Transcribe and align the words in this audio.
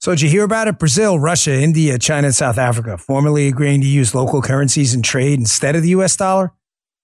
So 0.00 0.12
did 0.12 0.22
you 0.22 0.28
hear 0.28 0.44
about 0.44 0.68
it? 0.68 0.78
Brazil, 0.78 1.18
Russia, 1.18 1.52
India, 1.52 1.98
China, 1.98 2.28
and 2.28 2.34
South 2.34 2.56
Africa 2.56 2.96
formally 2.96 3.48
agreeing 3.48 3.80
to 3.80 3.86
use 3.86 4.14
local 4.14 4.40
currencies 4.40 4.94
in 4.94 5.02
trade 5.02 5.40
instead 5.40 5.74
of 5.74 5.82
the 5.82 5.88
US 5.90 6.16
dollar? 6.16 6.52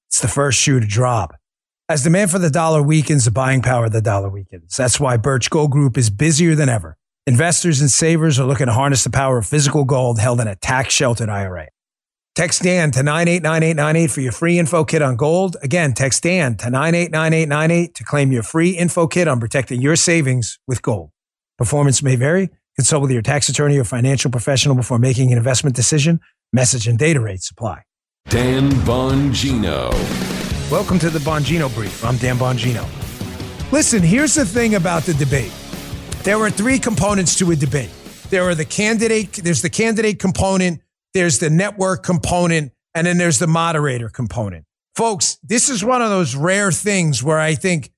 It's 0.08 0.20
the 0.20 0.28
first 0.28 0.60
shoe 0.60 0.78
to 0.78 0.86
drop. 0.86 1.34
As 1.88 2.04
demand 2.04 2.30
for 2.30 2.38
the 2.38 2.50
dollar 2.50 2.80
weakens, 2.82 3.24
the 3.24 3.32
buying 3.32 3.62
power 3.62 3.86
of 3.86 3.92
the 3.92 4.00
dollar 4.00 4.30
weakens. 4.30 4.76
That's 4.76 5.00
why 5.00 5.16
Birch 5.16 5.50
Gold 5.50 5.72
Group 5.72 5.98
is 5.98 6.08
busier 6.08 6.54
than 6.54 6.68
ever. 6.68 6.96
Investors 7.26 7.80
and 7.80 7.90
savers 7.90 8.38
are 8.38 8.46
looking 8.46 8.66
to 8.66 8.72
harness 8.72 9.02
the 9.02 9.10
power 9.10 9.38
of 9.38 9.46
physical 9.46 9.84
gold 9.84 10.20
held 10.20 10.40
in 10.40 10.46
a 10.46 10.54
tax 10.54 10.94
sheltered 10.94 11.28
IRA. 11.28 11.68
Text 12.36 12.62
Dan 12.62 12.90
to 12.92 13.02
989898 13.02 14.10
for 14.10 14.20
your 14.20 14.32
free 14.32 14.58
info 14.58 14.84
kit 14.84 15.02
on 15.02 15.16
gold. 15.16 15.56
Again, 15.62 15.94
text 15.94 16.22
Dan 16.22 16.56
to 16.58 16.70
989898 16.70 17.94
to 17.96 18.04
claim 18.04 18.30
your 18.30 18.42
free 18.42 18.70
info 18.70 19.06
kit 19.06 19.26
on 19.26 19.40
protecting 19.40 19.82
your 19.82 19.96
savings 19.96 20.58
with 20.66 20.80
gold. 20.80 21.10
Performance 21.58 22.02
may 22.02 22.16
vary. 22.16 22.50
Consult 22.76 23.02
with 23.02 23.12
your 23.12 23.22
tax 23.22 23.48
attorney 23.48 23.78
or 23.78 23.84
financial 23.84 24.32
professional 24.32 24.74
before 24.74 24.98
making 24.98 25.30
an 25.30 25.38
investment 25.38 25.76
decision. 25.76 26.20
Message 26.52 26.88
and 26.88 26.98
data 26.98 27.20
rates 27.20 27.48
apply. 27.48 27.82
Dan 28.28 28.68
Bongino. 28.82 29.92
Welcome 30.72 30.98
to 30.98 31.08
the 31.08 31.20
Bongino 31.20 31.72
Brief. 31.72 32.04
I'm 32.04 32.16
Dan 32.16 32.36
Bongino. 32.36 32.84
Listen, 33.70 34.02
here's 34.02 34.34
the 34.34 34.44
thing 34.44 34.74
about 34.74 35.04
the 35.04 35.14
debate. 35.14 35.52
There 36.24 36.36
are 36.38 36.50
three 36.50 36.80
components 36.80 37.38
to 37.38 37.52
a 37.52 37.56
debate. 37.56 37.90
There 38.30 38.42
are 38.42 38.56
the 38.56 38.64
candidate, 38.64 39.34
there's 39.34 39.62
the 39.62 39.70
candidate 39.70 40.18
component, 40.18 40.80
there's 41.12 41.38
the 41.38 41.50
network 41.50 42.02
component, 42.02 42.72
and 42.92 43.06
then 43.06 43.18
there's 43.18 43.38
the 43.38 43.46
moderator 43.46 44.08
component. 44.08 44.64
Folks, 44.96 45.38
this 45.44 45.68
is 45.68 45.84
one 45.84 46.02
of 46.02 46.10
those 46.10 46.34
rare 46.34 46.72
things 46.72 47.22
where 47.22 47.38
I 47.38 47.54
think 47.54 47.92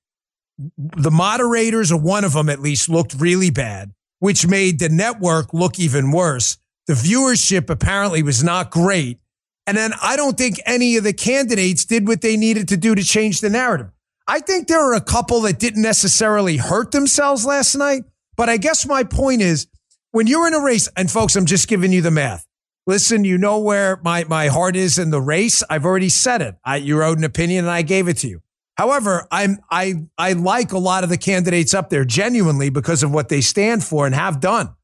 the 0.77 1.11
moderators, 1.11 1.91
or 1.91 1.99
one 1.99 2.23
of 2.23 2.33
them 2.33 2.49
at 2.49 2.59
least, 2.59 2.89
looked 2.89 3.15
really 3.15 3.49
bad 3.49 3.93
which 4.19 4.47
made 4.47 4.79
the 4.79 4.89
network 4.89 5.53
look 5.53 5.79
even 5.79 6.11
worse. 6.11 6.57
The 6.87 6.93
viewership 6.93 7.69
apparently 7.69 8.23
was 8.23 8.43
not 8.43 8.71
great. 8.71 9.19
And 9.65 9.75
then 9.75 9.91
I 10.01 10.15
don't 10.15 10.37
think 10.37 10.59
any 10.65 10.95
of 10.95 11.03
the 11.03 11.13
candidates 11.13 11.83
did 11.83 12.07
what 12.07 12.21
they 12.21 12.37
needed 12.37 12.69
to 12.69 12.77
do 12.77 12.95
to 12.95 13.03
change 13.03 13.41
the 13.41 13.49
narrative. 13.49 13.91
I 14.27 14.39
think 14.39 14.67
there 14.67 14.81
are 14.81 14.95
a 14.95 15.01
couple 15.01 15.41
that 15.41 15.59
didn't 15.59 15.81
necessarily 15.81 16.57
hurt 16.57 16.91
themselves 16.91 17.45
last 17.45 17.75
night. 17.75 18.03
But 18.37 18.49
I 18.49 18.57
guess 18.57 18.85
my 18.85 19.03
point 19.03 19.41
is 19.41 19.67
when 20.11 20.27
you're 20.27 20.47
in 20.47 20.53
a 20.53 20.61
race, 20.61 20.87
and 20.95 21.11
folks, 21.11 21.35
I'm 21.35 21.45
just 21.45 21.67
giving 21.67 21.91
you 21.91 22.01
the 22.01 22.11
math. 22.11 22.45
Listen, 22.85 23.25
you 23.25 23.37
know 23.37 23.59
where 23.59 23.99
my, 24.03 24.23
my 24.25 24.47
heart 24.47 24.77
is 24.77 24.97
in 24.97 25.09
the 25.09 25.19
race. 25.19 25.61
I've 25.69 25.83
already 25.83 26.07
said 26.07 26.41
it. 26.41 26.55
I, 26.63 26.77
you 26.77 26.97
wrote 26.97 27.17
an 27.17 27.25
opinion 27.25 27.65
and 27.65 27.71
I 27.71 27.81
gave 27.81 28.07
it 28.07 28.17
to 28.17 28.29
you. 28.29 28.41
However, 28.77 29.27
I'm 29.31 29.57
I 29.71 30.05
I 30.17 30.33
like 30.33 30.71
a 30.71 30.77
lot 30.77 31.03
of 31.03 31.09
the 31.09 31.17
candidates 31.17 31.73
up 31.73 31.89
there 31.89 32.05
genuinely 32.05 32.69
because 32.69 33.01
of 33.01 33.11
what 33.11 33.29
they 33.29 33.41
stand 33.41 33.83
for 33.83 34.05
and 34.05 34.13
have 34.13 34.39
done. 34.39 34.75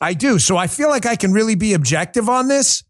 I 0.00 0.14
do. 0.14 0.38
So 0.38 0.56
I 0.56 0.68
feel 0.68 0.88
like 0.88 1.06
I 1.06 1.16
can 1.16 1.32
really 1.32 1.56
be 1.56 1.74
objective 1.74 2.28
on 2.28 2.46
this. 2.46 2.84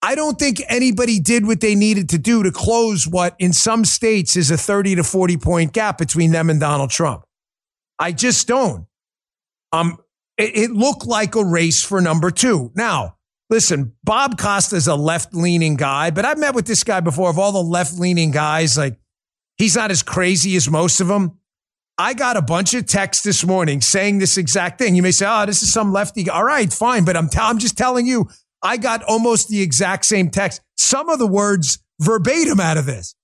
I 0.00 0.14
don't 0.14 0.38
think 0.38 0.62
anybody 0.68 1.20
did 1.20 1.46
what 1.46 1.60
they 1.60 1.74
needed 1.74 2.08
to 2.10 2.18
do 2.18 2.42
to 2.44 2.52
close 2.52 3.06
what 3.06 3.34
in 3.38 3.52
some 3.52 3.84
states 3.84 4.36
is 4.36 4.50
a 4.50 4.56
30 4.56 4.96
to 4.96 5.04
40 5.04 5.36
point 5.36 5.72
gap 5.72 5.98
between 5.98 6.30
them 6.30 6.48
and 6.48 6.60
Donald 6.60 6.90
Trump. 6.90 7.24
I 7.98 8.12
just 8.12 8.46
don't. 8.46 8.86
Um, 9.72 9.98
it, 10.38 10.56
it 10.56 10.70
looked 10.70 11.06
like 11.06 11.34
a 11.34 11.44
race 11.44 11.82
for 11.82 12.00
number 12.00 12.30
two. 12.30 12.70
Now, 12.74 13.16
listen, 13.50 13.92
Bob 14.04 14.38
Costa 14.38 14.76
is 14.76 14.86
a 14.86 14.94
left 14.94 15.34
leaning 15.34 15.74
guy, 15.74 16.10
but 16.12 16.24
I've 16.24 16.38
met 16.38 16.54
with 16.54 16.66
this 16.66 16.84
guy 16.84 17.00
before. 17.00 17.28
Of 17.28 17.38
all 17.38 17.52
the 17.52 17.58
left 17.58 17.98
leaning 17.98 18.30
guys, 18.30 18.78
like 18.78 18.98
He's 19.58 19.76
not 19.76 19.90
as 19.90 20.02
crazy 20.02 20.56
as 20.56 20.70
most 20.70 21.00
of 21.00 21.08
them. 21.08 21.38
I 21.98 22.14
got 22.14 22.36
a 22.36 22.42
bunch 22.42 22.74
of 22.74 22.86
texts 22.86 23.24
this 23.24 23.44
morning 23.44 23.80
saying 23.80 24.18
this 24.18 24.38
exact 24.38 24.78
thing. 24.78 24.94
You 24.94 25.02
may 25.02 25.10
say, 25.10 25.26
oh, 25.28 25.46
this 25.46 25.64
is 25.64 25.72
some 25.72 25.92
lefty. 25.92 26.30
All 26.30 26.44
right, 26.44 26.72
fine. 26.72 27.04
But 27.04 27.16
I'm, 27.16 27.28
t- 27.28 27.38
I'm 27.40 27.58
just 27.58 27.76
telling 27.76 28.06
you, 28.06 28.28
I 28.62 28.76
got 28.76 29.02
almost 29.02 29.48
the 29.48 29.60
exact 29.60 30.04
same 30.04 30.30
text. 30.30 30.60
Some 30.76 31.08
of 31.08 31.18
the 31.18 31.26
words 31.26 31.80
verbatim 32.00 32.60
out 32.60 32.76
of 32.76 32.86
this. 32.86 33.16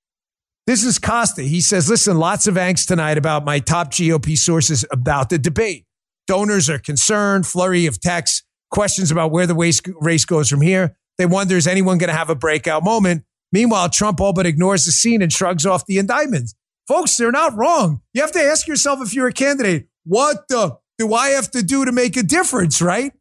This 0.67 0.85
is 0.85 0.98
Costa. 0.98 1.42
He 1.42 1.61
says, 1.61 1.89
listen, 1.89 2.19
lots 2.19 2.47
of 2.47 2.55
angst 2.55 2.89
tonight 2.89 3.19
about 3.19 3.45
my 3.45 3.61
top 3.61 3.92
GOP 3.92 4.37
sources 4.37 4.85
about 4.91 5.29
the 5.29 5.39
debate. 5.39 5.87
Donors 6.27 6.70
are 6.70 6.79
concerned, 6.79 7.47
flurry 7.47 7.87
of 7.87 8.01
texts, 8.01 8.42
questions 8.70 9.11
about 9.11 9.31
where 9.31 9.47
the 9.47 9.55
race 9.55 10.25
goes 10.25 10.48
from 10.48 10.63
here. 10.63 10.97
They 11.19 11.27
wonder, 11.27 11.57
is 11.57 11.67
anyone 11.67 11.98
going 11.98 12.11
to 12.11 12.17
have 12.17 12.31
a 12.31 12.35
breakout 12.35 12.83
moment? 12.83 13.25
Meanwhile, 13.55 13.91
Trump 13.91 14.20
all 14.20 14.33
but 14.33 14.47
ignores 14.47 14.85
the 14.85 14.91
scene 14.91 15.23
and 15.23 15.33
shrugs 15.33 15.65
off 15.65 15.87
the 15.87 15.98
indictments. 15.98 16.57
Folks, 16.89 17.17
they're 17.17 17.31
not 17.31 17.57
wrong. 17.57 18.03
You 18.13 18.20
have 18.20 18.33
to 18.33 18.42
ask 18.42 18.67
yourself 18.67 18.98
if 19.01 19.15
you're 19.15 19.29
a 19.29 19.33
candidate, 19.33 19.87
what 20.03 20.48
the 20.48 20.77
do 20.98 21.15
I 21.15 21.29
have 21.29 21.53
to 21.53 21.63
do 21.63 21.85
to 21.85 21.93
make 21.93 22.17
a 22.17 22.25
difference, 22.25 22.83
right? 22.83 23.13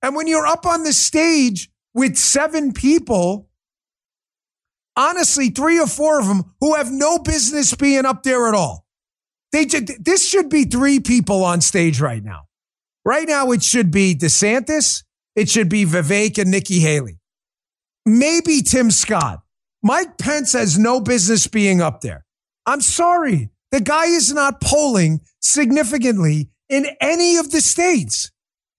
And 0.00 0.16
when 0.16 0.26
you're 0.28 0.46
up 0.46 0.64
on 0.64 0.82
the 0.82 0.94
stage 0.94 1.68
with 1.92 2.16
seven 2.16 2.72
people, 2.72 3.50
honestly, 4.96 5.50
three 5.50 5.78
or 5.78 5.88
four 5.88 6.20
of 6.20 6.26
them 6.26 6.54
who 6.60 6.76
have 6.76 6.90
no 6.90 7.18
business 7.18 7.74
being 7.74 8.06
up 8.06 8.22
there 8.22 8.48
at 8.48 8.54
all. 8.54 8.86
They 9.52 9.66
this 9.66 10.26
should 10.26 10.48
be 10.48 10.64
three 10.64 11.00
people 11.00 11.44
on 11.44 11.60
stage 11.60 12.00
right 12.00 12.24
now. 12.24 12.44
Right 13.04 13.28
now, 13.28 13.50
it 13.50 13.62
should 13.62 13.90
be 13.90 14.14
DeSantis, 14.14 15.04
it 15.36 15.50
should 15.50 15.68
be 15.68 15.84
Vivek 15.84 16.38
and 16.38 16.50
Nikki 16.50 16.80
Haley 16.80 17.18
maybe 18.04 18.62
Tim 18.62 18.90
Scott. 18.90 19.42
Mike 19.82 20.16
Pence 20.18 20.52
has 20.52 20.78
no 20.78 21.00
business 21.00 21.46
being 21.46 21.80
up 21.80 22.00
there. 22.00 22.24
I'm 22.66 22.80
sorry. 22.80 23.50
The 23.70 23.80
guy 23.80 24.06
is 24.06 24.32
not 24.32 24.60
polling 24.60 25.20
significantly 25.40 26.48
in 26.68 26.86
any 27.00 27.36
of 27.36 27.50
the 27.50 27.60
states. 27.60 28.30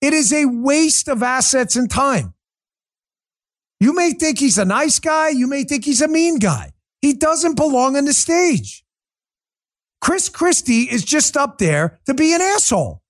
It 0.02 0.14
is 0.14 0.34
a 0.34 0.46
waste 0.46 1.08
of 1.08 1.22
assets 1.22 1.76
and 1.76 1.90
time. 1.90 2.34
You 3.80 3.94
may 3.94 4.14
think 4.14 4.40
he's 4.40 4.58
a 4.58 4.66
nice 4.66 5.00
guy. 5.00 5.30
You 5.30 5.48
may 5.48 5.64
think 5.64 5.86
he's 5.86 6.02
a 6.02 6.08
mean 6.08 6.40
guy. 6.40 6.72
He 7.02 7.14
doesn't 7.14 7.56
belong 7.56 7.96
on 7.96 8.06
the 8.06 8.14
stage. 8.14 8.84
Chris 10.02 10.30
Christie 10.30 10.84
is 10.84 11.04
just 11.04 11.36
up 11.36 11.58
there 11.58 12.00
to 12.06 12.14
be 12.14 12.34
an 12.34 12.42
asshole. 12.42 13.02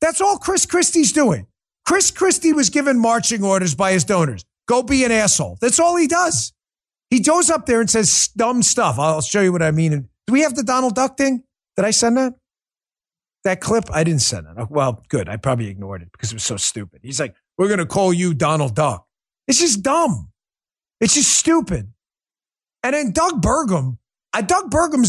That's 0.00 0.20
all 0.20 0.36
Chris 0.38 0.66
Christie's 0.66 1.12
doing. 1.12 1.46
Chris 1.86 2.10
Christie 2.10 2.52
was 2.52 2.70
given 2.70 2.98
marching 2.98 3.42
orders 3.42 3.74
by 3.74 3.92
his 3.92 4.04
donors. 4.04 4.44
Go 4.66 4.82
be 4.82 5.04
an 5.04 5.12
asshole. 5.12 5.58
That's 5.60 5.78
all 5.78 5.96
he 5.96 6.06
does. 6.06 6.52
He 7.10 7.20
goes 7.20 7.50
up 7.50 7.66
there 7.66 7.80
and 7.80 7.88
says 7.88 8.28
dumb 8.36 8.62
stuff. 8.62 8.98
I'll 8.98 9.20
show 9.20 9.40
you 9.40 9.52
what 9.52 9.62
I 9.62 9.70
mean. 9.70 10.08
Do 10.26 10.32
we 10.32 10.40
have 10.40 10.54
the 10.54 10.62
Donald 10.62 10.94
Duck 10.94 11.16
thing? 11.16 11.42
Did 11.76 11.84
I 11.84 11.90
send 11.90 12.16
that? 12.16 12.34
That 13.44 13.60
clip? 13.60 13.84
I 13.92 14.04
didn't 14.04 14.22
send 14.22 14.46
it. 14.46 14.70
Well, 14.70 15.04
good. 15.08 15.28
I 15.28 15.36
probably 15.36 15.68
ignored 15.68 16.02
it 16.02 16.10
because 16.12 16.32
it 16.32 16.34
was 16.34 16.44
so 16.44 16.56
stupid. 16.56 17.00
He's 17.02 17.20
like, 17.20 17.34
we're 17.58 17.68
going 17.68 17.78
to 17.78 17.86
call 17.86 18.12
you 18.12 18.32
Donald 18.32 18.74
Duck. 18.74 19.06
It's 19.46 19.60
just 19.60 19.82
dumb. 19.82 20.30
It's 21.00 21.14
just 21.14 21.30
stupid. 21.30 21.92
And 22.82 22.94
then 22.94 23.12
Doug 23.12 23.42
Burgum, 23.42 23.98
uh, 24.32 24.40
Doug 24.40 24.70
Burgum 24.70 25.04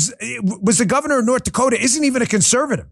was 0.61 0.77
the 0.77 0.85
governor 0.85 1.19
of 1.19 1.25
North 1.25 1.43
Dakota, 1.43 1.81
isn't 1.81 2.03
even 2.03 2.21
a 2.21 2.25
conservative. 2.25 2.87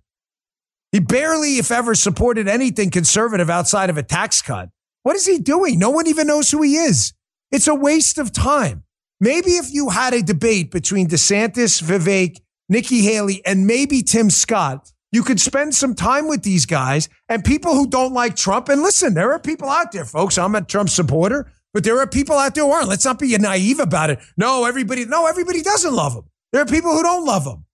He 0.91 0.99
barely, 0.99 1.57
if 1.57 1.71
ever, 1.71 1.95
supported 1.95 2.47
anything 2.47 2.89
conservative 2.89 3.49
outside 3.49 3.89
of 3.89 3.97
a 3.97 4.03
tax 4.03 4.41
cut. 4.41 4.69
What 5.03 5.15
is 5.15 5.25
he 5.25 5.39
doing? 5.39 5.79
No 5.79 5.89
one 5.89 6.07
even 6.07 6.27
knows 6.27 6.49
who 6.49 6.61
he 6.61 6.75
is. 6.75 7.13
It's 7.51 7.67
a 7.67 7.75
waste 7.75 8.17
of 8.17 8.31
time. 8.31 8.83
Maybe 9.19 9.51
if 9.51 9.71
you 9.71 9.89
had 9.89 10.13
a 10.13 10.23
debate 10.23 10.71
between 10.71 11.07
DeSantis, 11.07 11.81
Vivek, 11.81 12.41
Nikki 12.67 13.01
Haley, 13.01 13.45
and 13.45 13.67
maybe 13.67 14.01
Tim 14.01 14.29
Scott, 14.29 14.91
you 15.11 15.23
could 15.23 15.39
spend 15.39 15.75
some 15.75 15.93
time 15.93 16.27
with 16.27 16.41
these 16.41 16.65
guys 16.65 17.07
and 17.29 17.43
people 17.43 17.75
who 17.75 17.87
don't 17.87 18.13
like 18.13 18.35
Trump. 18.35 18.67
And 18.69 18.81
listen, 18.81 19.13
there 19.13 19.31
are 19.31 19.39
people 19.39 19.69
out 19.69 19.91
there, 19.91 20.05
folks. 20.05 20.37
I'm 20.37 20.55
a 20.55 20.61
Trump 20.61 20.89
supporter, 20.89 21.51
but 21.73 21.83
there 21.83 21.99
are 21.99 22.07
people 22.07 22.35
out 22.35 22.55
there 22.55 22.63
who 22.63 22.71
aren't. 22.71 22.87
Let's 22.87 23.05
not 23.05 23.19
be 23.19 23.37
naive 23.37 23.79
about 23.79 24.09
it. 24.09 24.19
No, 24.37 24.65
everybody, 24.65 25.05
no, 25.05 25.27
everybody 25.27 25.61
doesn't 25.61 25.93
love 25.93 26.15
him. 26.15 26.23
There 26.51 26.61
are 26.61 26.65
people 26.65 26.91
who 26.91 27.03
don't 27.03 27.25
love 27.25 27.45
him. 27.45 27.65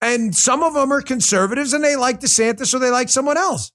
And 0.00 0.34
some 0.36 0.62
of 0.62 0.74
them 0.74 0.92
are 0.92 1.02
conservatives 1.02 1.72
and 1.72 1.82
they 1.82 1.96
like 1.96 2.20
DeSantis 2.20 2.72
or 2.72 2.78
they 2.78 2.90
like 2.90 3.08
someone 3.08 3.36
else. 3.36 3.72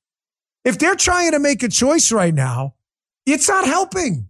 If 0.63 0.79
they're 0.79 0.95
trying 0.95 1.31
to 1.31 1.39
make 1.39 1.61
a 1.63 1.69
choice 1.69 2.11
right 2.11 2.33
now, 2.33 2.75
it's 3.25 3.47
not 3.47 3.65
helping. 3.65 4.29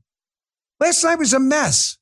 Last 0.79 1.03
night 1.03 1.19
was 1.19 1.33
a 1.33 1.39
mess. 1.39 1.97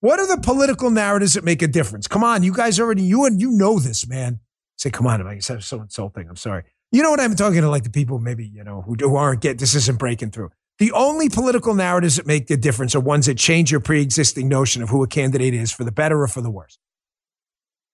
What 0.00 0.18
are 0.18 0.26
the 0.26 0.40
political 0.40 0.90
narratives 0.90 1.34
that 1.34 1.44
make 1.44 1.60
a 1.60 1.68
difference? 1.68 2.06
Come 2.06 2.24
on, 2.24 2.42
you 2.42 2.54
guys 2.54 2.80
already, 2.80 3.02
you 3.02 3.26
and 3.26 3.40
you 3.40 3.50
know 3.50 3.78
this, 3.78 4.08
man. 4.08 4.40
Say, 4.78 4.90
come 4.90 5.06
on, 5.06 5.26
I 5.26 5.38
said 5.40 5.62
so 5.62 5.82
insulting. 5.82 6.26
I'm 6.28 6.36
sorry. 6.36 6.64
You 6.90 7.02
know 7.02 7.10
what 7.10 7.20
I'm 7.20 7.36
talking 7.36 7.60
to, 7.60 7.68
like 7.68 7.84
the 7.84 7.90
people 7.90 8.18
maybe, 8.18 8.46
you 8.46 8.64
know, 8.64 8.82
who, 8.82 8.94
who 8.98 9.16
aren't 9.16 9.42
get 9.42 9.58
this 9.58 9.74
isn't 9.74 9.98
breaking 9.98 10.30
through. 10.30 10.50
The 10.78 10.92
only 10.92 11.28
political 11.28 11.74
narratives 11.74 12.16
that 12.16 12.26
make 12.26 12.46
the 12.46 12.56
difference 12.56 12.94
are 12.94 13.00
ones 13.00 13.26
that 13.26 13.36
change 13.36 13.70
your 13.70 13.80
pre-existing 13.80 14.48
notion 14.48 14.82
of 14.82 14.88
who 14.88 15.02
a 15.02 15.06
candidate 15.06 15.52
is 15.52 15.70
for 15.70 15.84
the 15.84 15.92
better 15.92 16.22
or 16.22 16.26
for 16.26 16.40
the 16.40 16.50
worse. 16.50 16.78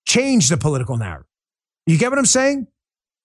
Change 0.07 0.49
the 0.49 0.57
political 0.57 0.97
narrative. 0.97 1.27
You 1.87 1.99
get 1.99 2.11
what 2.11 2.19
I'm 2.21 2.25
saying? 2.25 2.69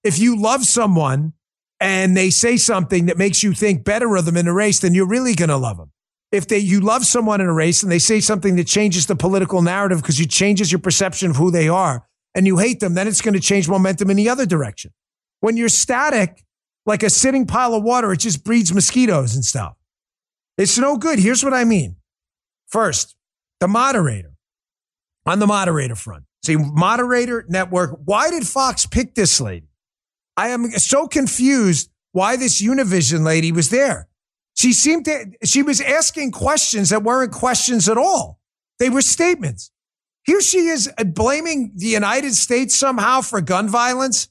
If 0.03 0.17
you 0.17 0.41
love 0.41 0.63
someone 0.63 1.33
and 1.81 2.15
they 2.15 2.29
say 2.29 2.55
something 2.55 3.07
that 3.07 3.17
makes 3.17 3.43
you 3.43 3.53
think 3.53 3.83
better 3.83 4.15
of 4.15 4.25
them 4.25 4.37
in 4.37 4.47
a 4.47 4.53
race, 4.53 4.79
then 4.79 4.93
you're 4.93 5.07
really 5.07 5.35
going 5.35 5.49
to 5.49 5.57
love 5.57 5.77
them. 5.77 5.91
If 6.31 6.47
they, 6.47 6.59
you 6.59 6.79
love 6.79 7.05
someone 7.05 7.41
in 7.41 7.47
a 7.47 7.53
race 7.53 7.83
and 7.83 7.91
they 7.91 7.99
say 7.99 8.21
something 8.21 8.55
that 8.55 8.67
changes 8.67 9.07
the 9.07 9.17
political 9.17 9.61
narrative 9.61 10.01
because 10.01 10.19
it 10.19 10.29
changes 10.29 10.71
your 10.71 10.79
perception 10.79 11.31
of 11.31 11.35
who 11.35 11.51
they 11.51 11.67
are 11.67 12.07
and 12.33 12.47
you 12.47 12.57
hate 12.57 12.79
them, 12.79 12.93
then 12.93 13.07
it's 13.07 13.19
going 13.19 13.33
to 13.33 13.41
change 13.41 13.67
momentum 13.67 14.09
in 14.09 14.15
the 14.15 14.29
other 14.29 14.45
direction. 14.45 14.93
When 15.41 15.57
you're 15.57 15.67
static, 15.67 16.45
like 16.85 17.03
a 17.03 17.09
sitting 17.09 17.45
pile 17.45 17.73
of 17.73 17.83
water. 17.83 18.11
It 18.11 18.19
just 18.19 18.43
breeds 18.43 18.73
mosquitoes 18.73 19.35
and 19.35 19.45
stuff. 19.45 19.75
It's 20.57 20.77
no 20.77 20.97
good. 20.97 21.19
Here's 21.19 21.43
what 21.43 21.53
I 21.53 21.63
mean. 21.63 21.97
First, 22.67 23.15
the 23.59 23.67
moderator 23.67 24.33
on 25.25 25.39
the 25.39 25.47
moderator 25.47 25.95
front. 25.95 26.25
See, 26.43 26.55
moderator 26.57 27.45
network. 27.47 27.99
Why 28.05 28.29
did 28.29 28.47
Fox 28.47 28.85
pick 28.85 29.13
this 29.13 29.39
lady? 29.39 29.67
I 30.37 30.49
am 30.49 30.71
so 30.71 31.07
confused 31.07 31.89
why 32.11 32.35
this 32.35 32.61
Univision 32.61 33.23
lady 33.23 33.51
was 33.51 33.69
there. 33.69 34.07
She 34.55 34.73
seemed 34.73 35.05
to, 35.05 35.31
she 35.43 35.63
was 35.63 35.81
asking 35.81 36.31
questions 36.31 36.89
that 36.89 37.03
weren't 37.03 37.31
questions 37.31 37.87
at 37.87 37.97
all. 37.97 38.39
They 38.79 38.89
were 38.89 39.01
statements. 39.01 39.71
Here 40.23 40.41
she 40.41 40.67
is 40.67 40.89
uh, 40.97 41.03
blaming 41.03 41.71
the 41.75 41.87
United 41.87 42.35
States 42.35 42.75
somehow 42.75 43.21
for 43.21 43.41
gun 43.41 43.69
violence, 43.69 44.27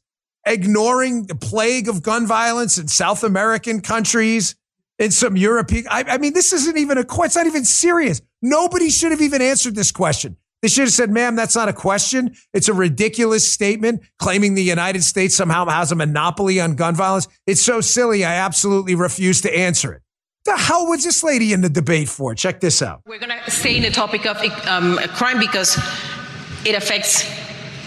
ignoring 0.47 1.27
the 1.27 1.35
plague 1.35 1.89
of 1.89 2.03
gun 2.03 2.27
violence 2.27 2.79
in 2.79 2.89
South 2.89 3.25
American 3.25 3.81
countries, 3.81 4.55
in 5.01 5.11
some 5.11 5.37
European. 5.37 5.87
I, 5.91 6.05
I 6.07 6.19
mean, 6.19 6.35
this 6.35 6.53
isn't 6.53 6.77
even 6.77 6.99
a. 6.99 7.01
It's 7.01 7.35
not 7.35 7.47
even 7.47 7.65
serious. 7.65 8.21
Nobody 8.43 8.91
should 8.91 9.11
have 9.11 9.23
even 9.23 9.43
answered 9.43 9.75
this 9.75 9.91
question. 9.91 10.37
They 10.63 10.69
should 10.69 10.85
have 10.85 10.93
said, 10.93 11.11
ma'am, 11.11 11.37
that's 11.37 11.57
not 11.57 11.69
a 11.69 11.73
question. 11.73 12.35
It's 12.53 12.69
a 12.69 12.75
ridiculous 12.75 13.51
statement 13.51 14.03
claiming 14.19 14.55
the 14.55 14.63
United 14.63 15.03
States 15.03 15.35
somehow 15.35 15.67
has 15.67 15.91
a 15.91 15.97
monopoly 15.97 16.61
on 16.61 16.75
gun 16.75 16.95
violence. 16.95 17.29
It's 17.47 17.63
so 17.63 17.81
silly. 17.81 18.25
I 18.25 18.35
absolutely 18.35 18.95
refuse 18.95 19.41
to 19.43 19.57
answer 19.57 19.95
it. 19.95 20.03
The 20.45 20.57
hell 20.57 20.87
was 20.87 21.05
this 21.05 21.23
lady 21.23 21.53
in 21.53 21.61
the 21.63 21.69
debate 21.69 22.09
for? 22.09 22.35
Check 22.35 22.61
this 22.61 22.83
out. 22.83 23.03
We're 23.07 23.19
going 23.19 23.39
to 23.45 23.51
stay 23.51 23.77
in 23.77 23.83
the 23.83 23.91
topic 23.91 24.27
of 24.27 24.37
um, 24.67 24.99
crime 25.15 25.39
because 25.39 25.77
it 26.67 26.75
affects 26.75 27.31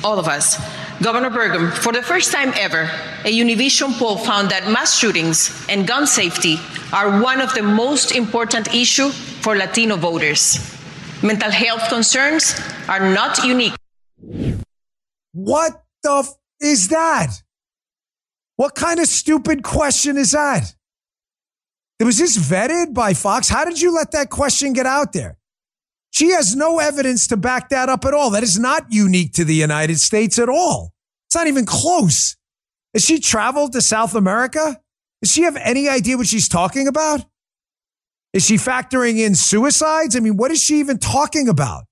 all 0.04 0.18
of 0.18 0.28
us. 0.28 0.58
Governor 1.02 1.30
Burgum, 1.30 1.72
for 1.74 1.92
the 1.92 2.02
first 2.02 2.32
time 2.32 2.54
ever, 2.56 2.84
a 3.26 3.32
Univision 3.32 3.98
poll 3.98 4.18
found 4.18 4.50
that 4.50 4.70
mass 4.70 4.98
shootings 4.98 5.66
and 5.68 5.88
gun 5.88 6.08
safety 6.08 6.60
are 6.92 7.22
one 7.22 7.42
of 7.42 7.54
the 7.54 7.64
most 7.64 8.12
important 8.14 8.74
issues 8.74 9.14
for 9.42 9.56
Latino 9.56 9.96
voters. 9.96 10.60
Mental 11.24 11.52
health 11.52 11.88
concerns 11.88 12.54
are 12.90 13.14
not 13.14 13.44
unique. 13.46 13.74
What 15.32 15.84
the 16.04 16.12
f- 16.12 16.36
is 16.60 16.90
that? 16.90 17.42
What 18.58 18.76
kind 18.76 19.00
of 19.00 19.08
stupid 19.08 19.64
question 19.64 20.18
is 20.18 20.32
that? 20.32 20.76
Was 22.00 22.18
this 22.18 22.38
vetted 22.38 22.94
by 22.94 23.14
Fox? 23.14 23.48
How 23.48 23.64
did 23.64 23.80
you 23.80 23.96
let 23.96 24.12
that 24.12 24.30
question 24.30 24.74
get 24.74 24.86
out 24.86 25.14
there? 25.14 25.38
She 26.12 26.32
has 26.32 26.56
no 26.56 26.80
evidence 26.80 27.28
to 27.28 27.38
back 27.38 27.70
that 27.70 27.88
up 27.88 28.04
at 28.04 28.14
all. 28.14 28.30
That 28.32 28.44
is 28.44 28.60
not 28.60 28.92
unique 28.92 29.32
to 29.34 29.46
the 29.46 29.56
United 29.56 30.00
States 30.00 30.38
at 30.38 30.50
all. 30.50 30.94
It's 31.28 31.36
not 31.36 31.48
even 31.48 31.66
close. 31.66 32.36
Has 32.94 33.06
she 33.06 33.20
traveled 33.20 33.72
to 33.74 33.82
South 33.82 34.14
America? 34.14 34.80
Does 35.22 35.32
she 35.32 35.44
have 35.44 35.56
any 35.56 35.88
idea 35.88 36.18
what 36.18 36.28
she's 36.28 36.50
talking 36.50 36.88
about? 36.88 37.26
Is 38.34 38.46
she 38.46 38.56
factoring 38.56 39.20
in 39.20 39.36
suicides? 39.36 40.16
I 40.16 40.20
mean, 40.20 40.38
what 40.38 40.50
is 40.50 40.62
she 40.62 40.80
even 40.80 40.98
talking 40.98 41.48
about? 41.48 41.84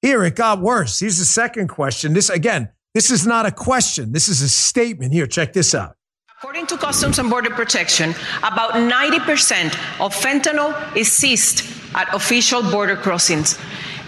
Here, 0.00 0.24
it 0.24 0.36
got 0.36 0.60
worse. 0.60 1.00
Here's 1.00 1.18
the 1.18 1.24
second 1.24 1.68
question. 1.68 2.12
This, 2.14 2.30
again, 2.30 2.70
this 2.94 3.10
is 3.10 3.26
not 3.26 3.46
a 3.46 3.50
question. 3.50 4.12
This 4.12 4.28
is 4.28 4.42
a 4.42 4.48
statement. 4.48 5.12
Here, 5.12 5.26
check 5.26 5.52
this 5.52 5.74
out. 5.74 5.96
According 6.38 6.68
to 6.68 6.78
Customs 6.78 7.18
and 7.18 7.28
Border 7.28 7.50
Protection, 7.50 8.14
about 8.38 8.70
90% 8.72 9.74
of 10.00 10.14
fentanyl 10.14 10.96
is 10.96 11.12
seized 11.12 11.68
at 11.94 12.14
official 12.14 12.62
border 12.62 12.96
crossings, 12.96 13.58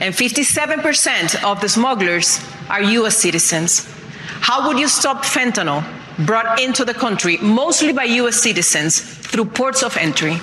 and 0.00 0.14
57% 0.14 1.44
of 1.44 1.60
the 1.60 1.68
smugglers 1.68 2.40
are 2.70 2.82
U.S. 2.82 3.16
citizens. 3.18 3.86
How 4.40 4.66
would 4.66 4.78
you 4.78 4.88
stop 4.88 5.24
fentanyl 5.24 5.84
brought 6.24 6.60
into 6.60 6.84
the 6.84 6.94
country, 6.94 7.36
mostly 7.38 7.92
by 7.92 8.04
U.S. 8.04 8.40
citizens, 8.40 9.00
through 9.00 9.46
ports 9.46 9.82
of 9.82 9.96
entry? 9.98 10.40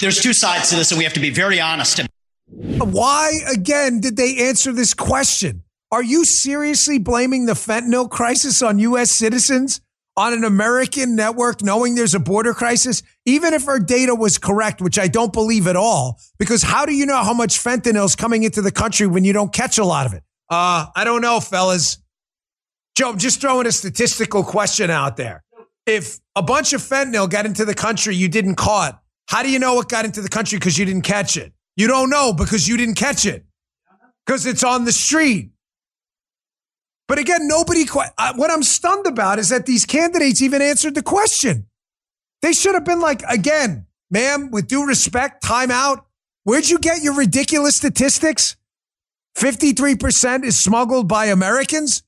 There's 0.00 0.20
two 0.20 0.32
sides 0.32 0.70
to 0.70 0.76
this, 0.76 0.90
and 0.90 0.98
we 0.98 1.04
have 1.04 1.14
to 1.14 1.20
be 1.20 1.30
very 1.30 1.60
honest. 1.60 2.00
Why, 2.48 3.32
again, 3.50 4.00
did 4.00 4.16
they 4.16 4.48
answer 4.48 4.72
this 4.72 4.94
question? 4.94 5.62
Are 5.90 6.02
you 6.02 6.24
seriously 6.24 6.98
blaming 6.98 7.46
the 7.46 7.54
fentanyl 7.54 8.10
crisis 8.10 8.62
on 8.62 8.78
U.S. 8.78 9.10
citizens? 9.10 9.80
On 10.18 10.32
an 10.32 10.44
American 10.44 11.14
network, 11.14 11.62
knowing 11.62 11.94
there's 11.94 12.14
a 12.14 12.18
border 12.18 12.54
crisis, 12.54 13.02
even 13.26 13.52
if 13.52 13.68
our 13.68 13.78
data 13.78 14.14
was 14.14 14.38
correct, 14.38 14.80
which 14.80 14.98
I 14.98 15.08
don't 15.08 15.30
believe 15.30 15.66
at 15.66 15.76
all, 15.76 16.18
because 16.38 16.62
how 16.62 16.86
do 16.86 16.94
you 16.94 17.04
know 17.04 17.22
how 17.22 17.34
much 17.34 17.62
fentanyl 17.62 18.06
is 18.06 18.16
coming 18.16 18.42
into 18.42 18.62
the 18.62 18.72
country 18.72 19.06
when 19.06 19.24
you 19.24 19.34
don't 19.34 19.52
catch 19.52 19.76
a 19.76 19.84
lot 19.84 20.06
of 20.06 20.14
it? 20.14 20.22
Uh, 20.48 20.86
I 20.96 21.04
don't 21.04 21.20
know, 21.20 21.38
fellas. 21.38 21.98
Joe, 22.96 23.10
I'm 23.10 23.18
just 23.18 23.42
throwing 23.42 23.66
a 23.66 23.72
statistical 23.72 24.42
question 24.42 24.88
out 24.90 25.18
there. 25.18 25.44
If 25.84 26.18
a 26.34 26.42
bunch 26.42 26.72
of 26.72 26.80
fentanyl 26.80 27.28
got 27.28 27.44
into 27.44 27.66
the 27.66 27.74
country 27.74 28.16
you 28.16 28.28
didn't 28.28 28.54
caught, 28.54 28.98
how 29.26 29.42
do 29.42 29.50
you 29.50 29.58
know 29.58 29.80
it 29.80 29.88
got 29.88 30.04
into 30.04 30.20
the 30.22 30.28
country 30.28 30.58
because 30.58 30.78
you 30.78 30.84
didn't 30.84 31.02
catch 31.02 31.36
it? 31.36 31.52
You 31.76 31.88
don't 31.88 32.10
know 32.10 32.32
because 32.32 32.66
you 32.66 32.76
didn't 32.76 32.94
catch 32.94 33.26
it 33.26 33.44
because 34.24 34.46
it's 34.46 34.64
on 34.64 34.84
the 34.84 34.92
street. 34.92 35.50
But 37.08 37.18
again, 37.18 37.46
nobody, 37.46 37.84
what 37.86 38.50
I'm 38.50 38.62
stunned 38.62 39.06
about 39.06 39.38
is 39.38 39.50
that 39.50 39.66
these 39.66 39.84
candidates 39.84 40.42
even 40.42 40.60
answered 40.60 40.94
the 40.94 41.02
question. 41.02 41.66
They 42.42 42.52
should 42.52 42.74
have 42.74 42.84
been 42.84 43.00
like, 43.00 43.22
again, 43.28 43.86
ma'am, 44.10 44.50
with 44.50 44.66
due 44.66 44.86
respect, 44.86 45.42
time 45.42 45.70
out. 45.70 46.06
Where'd 46.42 46.68
you 46.68 46.78
get 46.78 47.02
your 47.02 47.14
ridiculous 47.14 47.76
statistics? 47.76 48.56
53% 49.36 50.44
is 50.44 50.58
smuggled 50.58 51.08
by 51.08 51.26
Americans. 51.26 52.02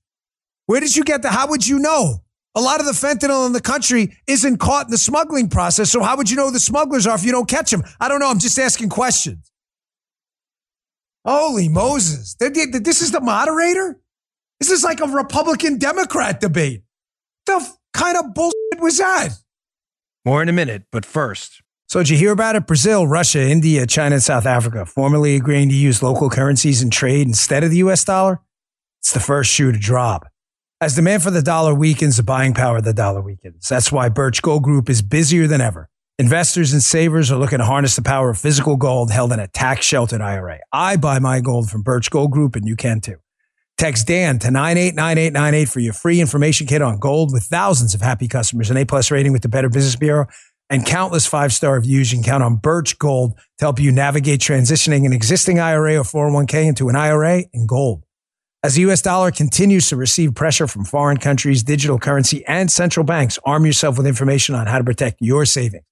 Where 0.66 0.80
did 0.80 0.96
you 0.96 1.04
get 1.04 1.22
the, 1.22 1.30
how 1.30 1.48
would 1.48 1.66
you 1.66 1.78
know? 1.78 2.22
A 2.58 2.60
lot 2.60 2.80
of 2.80 2.86
the 2.86 2.92
fentanyl 2.92 3.46
in 3.46 3.52
the 3.52 3.60
country 3.60 4.16
isn't 4.26 4.56
caught 4.56 4.86
in 4.86 4.90
the 4.90 4.98
smuggling 4.98 5.48
process. 5.48 5.92
So 5.92 6.02
how 6.02 6.16
would 6.16 6.28
you 6.28 6.36
know 6.36 6.50
the 6.50 6.58
smugglers 6.58 7.06
are 7.06 7.14
if 7.14 7.24
you 7.24 7.30
don't 7.30 7.48
catch 7.48 7.70
them? 7.70 7.84
I 8.00 8.08
don't 8.08 8.18
know. 8.18 8.28
I'm 8.28 8.40
just 8.40 8.58
asking 8.58 8.88
questions. 8.88 9.52
Holy 11.24 11.68
Moses. 11.68 12.34
This 12.40 13.00
is 13.00 13.12
the 13.12 13.20
moderator? 13.20 14.00
This 14.58 14.72
is 14.72 14.82
like 14.82 14.98
a 14.98 15.06
Republican 15.06 15.78
Democrat 15.78 16.40
debate. 16.40 16.82
The 17.46 17.64
kind 17.92 18.16
of 18.16 18.34
bullshit 18.34 18.80
was 18.80 18.98
that? 18.98 19.28
More 20.24 20.42
in 20.42 20.48
a 20.48 20.52
minute, 20.52 20.82
but 20.90 21.06
first. 21.06 21.62
So, 21.86 22.00
did 22.00 22.08
you 22.08 22.18
hear 22.18 22.32
about 22.32 22.56
it? 22.56 22.66
Brazil, 22.66 23.06
Russia, 23.06 23.40
India, 23.40 23.86
China, 23.86 24.16
and 24.16 24.22
South 24.22 24.46
Africa 24.46 24.84
formally 24.84 25.36
agreeing 25.36 25.68
to 25.68 25.76
use 25.76 26.02
local 26.02 26.28
currencies 26.28 26.82
in 26.82 26.90
trade 26.90 27.28
instead 27.28 27.62
of 27.62 27.70
the 27.70 27.76
US 27.76 28.04
dollar? 28.04 28.40
It's 29.00 29.12
the 29.12 29.20
first 29.20 29.48
shoe 29.52 29.70
to 29.70 29.78
drop. 29.78 30.26
As 30.80 30.94
demand 30.94 31.24
for 31.24 31.32
the 31.32 31.42
dollar 31.42 31.74
weakens, 31.74 32.18
the 32.18 32.22
buying 32.22 32.54
power 32.54 32.76
of 32.76 32.84
the 32.84 32.94
dollar 32.94 33.20
weakens. 33.20 33.68
That's 33.68 33.90
why 33.90 34.08
Birch 34.08 34.40
Gold 34.42 34.62
Group 34.62 34.88
is 34.88 35.02
busier 35.02 35.48
than 35.48 35.60
ever. 35.60 35.88
Investors 36.20 36.72
and 36.72 36.80
savers 36.80 37.32
are 37.32 37.36
looking 37.36 37.58
to 37.58 37.64
harness 37.64 37.96
the 37.96 38.02
power 38.02 38.30
of 38.30 38.38
physical 38.38 38.76
gold 38.76 39.10
held 39.10 39.32
in 39.32 39.40
a 39.40 39.48
tax 39.48 39.84
sheltered 39.84 40.20
IRA. 40.20 40.60
I 40.72 40.96
buy 40.96 41.18
my 41.18 41.40
gold 41.40 41.68
from 41.68 41.82
Birch 41.82 42.10
Gold 42.10 42.30
Group, 42.30 42.54
and 42.54 42.64
you 42.64 42.76
can 42.76 43.00
too. 43.00 43.16
Text 43.76 44.06
Dan 44.06 44.38
to 44.38 44.52
989898 44.52 45.68
for 45.68 45.80
your 45.80 45.94
free 45.94 46.20
information 46.20 46.68
kit 46.68 46.80
on 46.80 47.00
gold 47.00 47.32
with 47.32 47.42
thousands 47.42 47.92
of 47.92 48.00
happy 48.00 48.28
customers, 48.28 48.70
an 48.70 48.76
A 48.76 48.84
plus 48.84 49.10
rating 49.10 49.32
with 49.32 49.42
the 49.42 49.48
Better 49.48 49.68
Business 49.68 49.96
Bureau, 49.96 50.26
and 50.70 50.86
countless 50.86 51.26
five 51.26 51.52
star 51.52 51.74
reviews. 51.74 52.12
You 52.12 52.18
can 52.18 52.24
count 52.24 52.44
on 52.44 52.54
Birch 52.54 53.00
Gold 53.00 53.34
to 53.34 53.64
help 53.64 53.80
you 53.80 53.90
navigate 53.90 54.38
transitioning 54.38 55.04
an 55.06 55.12
existing 55.12 55.58
IRA 55.58 55.96
or 55.96 56.04
401k 56.04 56.68
into 56.68 56.88
an 56.88 56.94
IRA 56.94 57.42
in 57.52 57.66
gold. 57.66 58.04
As 58.64 58.74
the 58.74 58.82
US 58.82 59.02
dollar 59.02 59.30
continues 59.30 59.88
to 59.88 59.96
receive 59.96 60.34
pressure 60.34 60.66
from 60.66 60.84
foreign 60.84 61.18
countries, 61.18 61.62
digital 61.62 61.98
currency, 61.98 62.44
and 62.46 62.70
central 62.70 63.04
banks, 63.04 63.38
arm 63.44 63.64
yourself 63.64 63.96
with 63.96 64.06
information 64.06 64.54
on 64.56 64.66
how 64.66 64.78
to 64.78 64.84
protect 64.84 65.18
your 65.20 65.44
savings. 65.44 65.84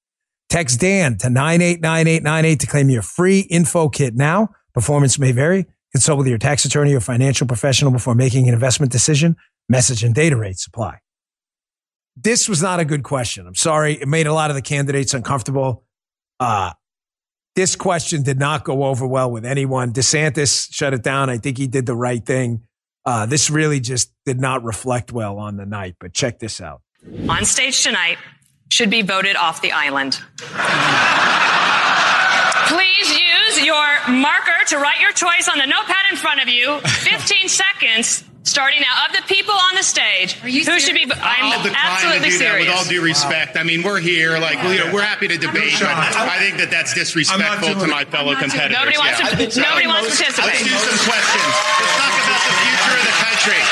Text 0.49 0.81
Dan 0.81 1.17
to 1.19 1.31
989898 1.31 2.61
to 2.61 2.67
claim 2.67 2.91
your 2.91 3.03
free 3.03 3.41
info 3.41 3.89
kit 3.89 4.15
now. 4.15 4.49
Performance 4.75 5.19
may 5.19 5.33
vary. 5.33 5.67
Consult 5.93 6.19
with 6.19 6.27
your 6.27 6.39
tax 6.39 6.65
attorney 6.65 6.95
or 6.95 7.01
financial 7.01 7.47
professional 7.47 7.91
before 7.91 8.15
making 8.15 8.49
an 8.49 8.55
investment 8.55 8.93
decision. 8.93 9.37
Message 9.69 10.05
and 10.05 10.15
data 10.15 10.37
rates 10.37 10.67
apply. 10.67 10.99
This 12.17 12.49
was 12.49 12.63
not 12.63 12.81
a 12.81 12.85
good 12.85 13.03
question. 13.03 13.47
I'm 13.47 13.55
sorry. 13.55 13.95
It 13.95 14.09
made 14.09 14.27
a 14.27 14.33
lot 14.33 14.51
of 14.51 14.57
the 14.57 14.63
candidates 14.63 15.15
uncomfortable. 15.15 15.85
Uh, 16.41 16.73
this 17.57 17.75
question 17.75 18.23
did 18.23 18.39
not 18.39 18.65
go 18.65 18.85
over 18.85 19.07
well 19.07 19.31
with 19.31 19.45
anyone. 19.45 19.93
DeSantis 19.93 20.69
shut 20.73 20.93
it 20.95 21.03
down. 21.03 21.31
I 21.31 21.39
think 21.39 21.57
he 21.59 21.67
did 21.67 21.87
the 21.87 21.97
right 21.97 22.25
thing. 22.25 22.63
Uh, 23.05 23.25
this 23.25 23.51
really 23.51 23.81
just 23.81 24.13
did 24.27 24.39
not 24.39 24.63
reflect 24.63 25.11
well 25.11 25.39
on 25.39 25.57
the 25.57 25.65
night, 25.65 25.97
but 25.99 26.13
check 26.13 26.39
this 26.39 26.61
out. 26.61 26.83
On 27.29 27.45
stage 27.45 27.83
tonight 27.83 28.19
should 28.69 28.91
be 28.91 29.03
voted 29.03 29.37
off 29.37 29.63
the 29.63 29.73
island. 29.73 30.21
Please 32.69 33.11
use 33.11 33.65
your 33.65 34.13
marker 34.13 34.65
to 34.69 34.77
write 34.77 35.01
your 35.01 35.13
choice 35.13 35.49
on 35.49 35.59
the 35.59 35.67
notepad 35.67 36.11
in 36.11 36.17
front 36.17 36.43
of 36.43 36.49
you. 36.49 36.79
15 36.81 37.49
seconds 37.49 38.25
starting 38.47 38.81
now 38.81 39.07
of 39.07 39.13
the 39.13 39.23
people 39.27 39.53
on 39.53 39.75
the 39.75 39.83
stage 39.83 40.39
who 40.39 40.51
serious? 40.63 40.87
should 40.87 40.95
be 40.95 41.05
i'm 41.19 41.67
absolutely 41.75 42.31
serious 42.31 42.71
with 42.71 42.77
all 42.77 42.85
due 42.87 43.03
respect 43.03 43.55
wow. 43.55 43.61
i 43.61 43.65
mean 43.65 43.83
we're 43.83 43.99
here 43.99 44.39
like 44.39 44.57
you 44.71 44.79
know 44.79 44.89
we're 44.95 45.03
happy 45.03 45.27
to 45.27 45.37
debate 45.37 45.75
but 45.83 45.91
i 45.91 46.39
think 46.39 46.57
that 46.57 46.71
that's 46.71 46.95
disrespectful 46.95 47.75
to 47.75 47.87
my 47.91 48.07
fellow 48.07 48.35
competitors 48.39 48.79
nobody 48.79 48.97
wants 48.97 49.19
yeah. 49.19 49.35
to, 49.35 49.61
nobody 49.61 49.87
wants 49.91 50.15
to 50.15 50.23
participate 50.23 50.47
let's 50.47 50.63
do 50.63 50.79
some 50.79 51.01
questions 51.11 51.53
let's 51.83 51.95
talk 51.99 52.15
about 52.23 52.43
the 52.47 52.55
future 52.63 52.95
of 52.95 53.05
the 53.05 53.17
country 53.19 53.63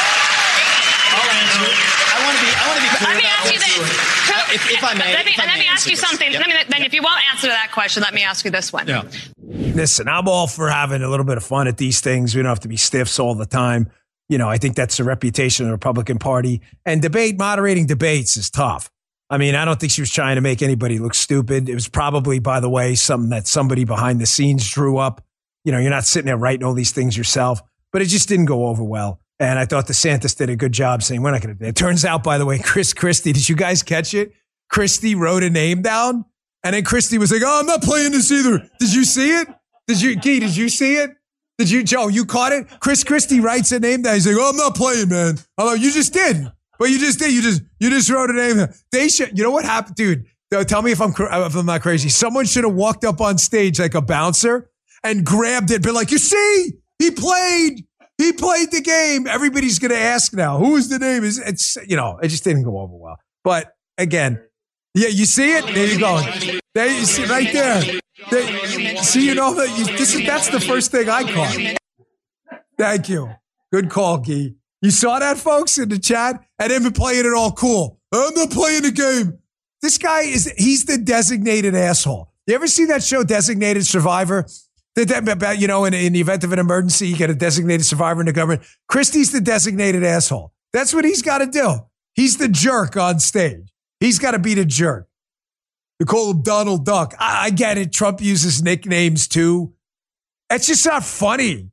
i'll 1.14 1.30
answer 1.38 1.70
i 2.10 2.18
want 2.26 2.34
to 2.34 2.42
be 2.42 2.54
I 2.54 2.68
want 2.68 2.78
to 2.78 2.84
be 2.84 2.92
clear 2.98 3.14
Let 3.14 3.16
me 3.16 3.24
about 3.24 3.40
ask 3.40 3.52
you 3.52 3.58
this. 3.58 3.78
this. 3.78 4.30
Uh, 4.30 4.54
if, 4.54 4.70
if 4.70 4.84
I 4.84 4.94
may, 4.94 5.12
let 5.12 5.26
me, 5.26 5.32
let 5.36 5.58
me 5.58 5.66
ask 5.66 5.88
you 5.88 5.96
something. 5.96 6.30
Yep. 6.30 6.40
Let 6.40 6.48
me, 6.48 6.54
then, 6.68 6.82
if 6.82 6.94
you 6.94 7.02
won't 7.02 7.20
answer 7.32 7.48
that 7.48 7.70
question, 7.72 8.02
let 8.02 8.14
me 8.14 8.22
ask 8.22 8.44
you 8.44 8.50
this 8.50 8.72
one. 8.72 8.86
Yeah. 8.86 9.02
Listen, 9.42 10.08
I'm 10.08 10.28
all 10.28 10.46
for 10.46 10.68
having 10.68 11.02
a 11.02 11.08
little 11.08 11.26
bit 11.26 11.36
of 11.36 11.44
fun 11.44 11.68
at 11.68 11.76
these 11.76 12.00
things. 12.00 12.34
We 12.34 12.42
don't 12.42 12.48
have 12.48 12.60
to 12.60 12.68
be 12.68 12.76
stiffs 12.76 13.18
all 13.18 13.34
the 13.34 13.46
time. 13.46 13.90
You 14.28 14.38
know, 14.38 14.48
I 14.48 14.58
think 14.58 14.74
that's 14.74 14.96
the 14.96 15.04
reputation 15.04 15.66
of 15.66 15.68
the 15.68 15.74
Republican 15.74 16.18
Party. 16.18 16.62
And 16.86 17.02
debate, 17.02 17.38
moderating 17.38 17.86
debates 17.86 18.36
is 18.36 18.50
tough. 18.50 18.90
I 19.30 19.38
mean, 19.38 19.54
I 19.54 19.64
don't 19.64 19.80
think 19.80 19.92
she 19.92 20.02
was 20.02 20.10
trying 20.10 20.36
to 20.36 20.40
make 20.40 20.62
anybody 20.62 20.98
look 20.98 21.14
stupid. 21.14 21.68
It 21.68 21.74
was 21.74 21.88
probably, 21.88 22.38
by 22.38 22.60
the 22.60 22.70
way, 22.70 22.94
something 22.94 23.30
that 23.30 23.46
somebody 23.46 23.84
behind 23.84 24.20
the 24.20 24.26
scenes 24.26 24.68
drew 24.70 24.98
up. 24.98 25.24
You 25.64 25.72
know, 25.72 25.78
you're 25.78 25.90
not 25.90 26.04
sitting 26.04 26.26
there 26.26 26.36
writing 26.36 26.64
all 26.64 26.74
these 26.74 26.92
things 26.92 27.16
yourself, 27.16 27.62
but 27.92 28.02
it 28.02 28.06
just 28.06 28.28
didn't 28.28 28.44
go 28.46 28.66
over 28.66 28.84
well. 28.84 29.20
And 29.40 29.58
I 29.58 29.66
thought 29.66 29.86
DeSantis 29.86 30.36
did 30.36 30.50
a 30.50 30.56
good 30.56 30.72
job 30.72 31.02
saying, 31.02 31.22
we're 31.22 31.32
not 31.32 31.42
going 31.42 31.56
to 31.56 31.58
do 31.58 31.68
it. 31.68 31.74
Turns 31.74 32.04
out, 32.04 32.22
by 32.22 32.38
the 32.38 32.46
way, 32.46 32.58
Chris 32.58 32.92
Christie, 32.92 33.32
did 33.32 33.48
you 33.48 33.56
guys 33.56 33.82
catch 33.82 34.14
it? 34.14 34.32
Christie 34.70 35.14
wrote 35.14 35.42
a 35.42 35.50
name 35.50 35.82
down. 35.82 36.24
And 36.62 36.74
then 36.74 36.84
Christie 36.84 37.18
was 37.18 37.32
like, 37.32 37.42
oh, 37.44 37.60
I'm 37.60 37.66
not 37.66 37.82
playing 37.82 38.12
this 38.12 38.30
either. 38.30 38.58
Did 38.78 38.94
you 38.94 39.04
see 39.04 39.30
it? 39.30 39.48
Did 39.86 40.00
you, 40.00 40.18
Key, 40.18 40.40
did 40.40 40.56
you 40.56 40.68
see 40.68 40.96
it? 40.96 41.10
Did 41.58 41.70
you, 41.70 41.84
Joe, 41.84 42.08
you 42.08 42.24
caught 42.24 42.52
it? 42.52 42.66
Chris 42.80 43.04
Christie 43.04 43.40
writes 43.40 43.70
a 43.72 43.78
name 43.78 44.02
that 44.02 44.14
He's 44.14 44.26
like, 44.26 44.36
oh, 44.38 44.50
I'm 44.50 44.56
not 44.56 44.74
playing, 44.74 45.08
man. 45.08 45.38
Like, 45.56 45.80
you 45.80 45.92
just 45.92 46.12
did. 46.12 46.50
But 46.78 46.90
you 46.90 46.98
just 46.98 47.18
did. 47.18 47.32
You 47.32 47.42
just, 47.42 47.62
you 47.78 47.90
just 47.90 48.10
wrote 48.10 48.30
a 48.30 48.32
name. 48.32 48.66
They 48.90 49.08
should, 49.08 49.36
you 49.38 49.44
know 49.44 49.52
what 49.52 49.64
happened, 49.64 49.96
dude? 49.96 50.26
Tell 50.66 50.82
me 50.82 50.92
if 50.92 51.00
I'm, 51.00 51.12
if 51.16 51.54
I'm 51.56 51.66
not 51.66 51.82
crazy. 51.82 52.08
Someone 52.08 52.44
should 52.44 52.64
have 52.64 52.74
walked 52.74 53.04
up 53.04 53.20
on 53.20 53.38
stage 53.38 53.80
like 53.80 53.94
a 53.94 54.02
bouncer 54.02 54.70
and 55.02 55.24
grabbed 55.24 55.70
it, 55.70 55.82
been 55.82 55.94
like, 55.94 56.10
you 56.10 56.18
see, 56.18 56.72
he 56.98 57.10
played. 57.10 57.84
He 58.18 58.32
played 58.32 58.70
the 58.70 58.80
game. 58.80 59.26
Everybody's 59.26 59.80
going 59.80 59.90
to 59.90 59.98
ask 59.98 60.32
now, 60.32 60.58
who 60.58 60.76
is 60.76 60.88
the 60.88 61.00
name? 61.00 61.24
Is 61.24 61.38
It's, 61.38 61.76
you 61.86 61.96
know, 61.96 62.18
it 62.22 62.28
just 62.28 62.44
didn't 62.44 62.62
go 62.62 62.78
over 62.78 62.94
well. 62.96 63.18
But 63.42 63.74
again, 63.98 64.40
yeah, 64.94 65.08
you 65.08 65.24
see 65.24 65.54
it? 65.54 65.64
There 65.66 65.86
you 65.86 65.98
go. 65.98 66.22
There 66.74 66.86
you 66.86 67.04
see 67.04 67.24
right 67.24 67.52
there. 67.52 67.82
There- 68.30 68.96
see, 69.02 69.26
you 69.26 69.34
know 69.34 69.54
that 69.54 69.78
you, 69.78 69.96
this 69.96 70.14
is 70.14 70.26
that's 70.26 70.48
the 70.48 70.60
first 70.60 70.90
thing 70.90 71.08
I 71.08 71.24
caught. 71.24 72.58
Thank 72.78 73.08
you. 73.08 73.30
Good 73.72 73.90
call, 73.90 74.18
Gee. 74.18 74.54
You 74.82 74.90
saw 74.90 75.18
that, 75.18 75.38
folks, 75.38 75.78
in 75.78 75.88
the 75.88 75.98
chat, 75.98 76.44
and 76.58 76.68
been 76.68 76.92
playing 76.92 77.24
it 77.26 77.32
all 77.32 77.52
cool. 77.52 78.00
I'm 78.12 78.34
not 78.34 78.50
playing 78.50 78.82
the 78.82 78.92
game. 78.92 79.38
This 79.80 79.98
guy 79.98 80.22
is 80.22 80.52
he's 80.56 80.84
the 80.84 80.98
designated 80.98 81.74
asshole. 81.74 82.32
You 82.46 82.54
ever 82.54 82.66
see 82.66 82.84
that 82.86 83.02
show, 83.02 83.24
Designated 83.24 83.86
Survivor? 83.86 84.46
That 84.96 85.56
you 85.58 85.66
know, 85.66 85.84
in, 85.86 85.94
in 85.94 86.12
the 86.12 86.20
event 86.20 86.44
of 86.44 86.52
an 86.52 86.58
emergency, 86.58 87.08
you 87.08 87.16
get 87.16 87.28
a 87.30 87.34
designated 87.34 87.84
survivor 87.84 88.20
in 88.20 88.26
the 88.26 88.32
government. 88.32 88.62
Christie's 88.86 89.32
the 89.32 89.40
designated 89.40 90.04
asshole. 90.04 90.52
That's 90.72 90.94
what 90.94 91.04
he's 91.04 91.22
got 91.22 91.38
to 91.38 91.46
do. 91.46 91.78
He's 92.14 92.36
the 92.36 92.48
jerk 92.48 92.96
on 92.96 93.18
stage. 93.18 93.72
He's 93.98 94.18
got 94.18 94.32
to 94.32 94.38
be 94.38 94.54
the 94.54 94.64
jerk. 94.64 95.08
They 95.98 96.04
call 96.04 96.32
him 96.32 96.42
Donald 96.42 96.84
Duck. 96.84 97.14
I, 97.18 97.46
I 97.46 97.50
get 97.50 97.78
it. 97.78 97.92
Trump 97.92 98.20
uses 98.20 98.62
nicknames 98.62 99.28
too. 99.28 99.74
It's 100.50 100.66
just 100.66 100.84
not 100.84 101.04
funny. 101.04 101.70